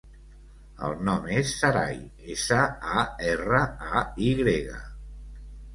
El 0.87 0.95
nom 1.09 1.27
és 1.41 1.51
Saray: 1.59 1.99
essa, 2.37 2.59
a, 3.03 3.07
erra, 3.35 3.65
a, 4.01 4.05
i 4.31 4.35
grega. 4.43 4.85